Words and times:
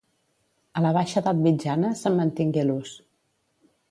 A 0.79 0.81
la 0.85 0.93
baixa 0.97 1.19
edat 1.21 1.43
mitjana, 1.43 1.93
se'n 2.01 2.17
mantingué 2.21 2.65
l'ús. 2.71 2.95